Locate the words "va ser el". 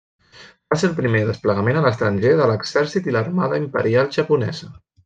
0.73-0.95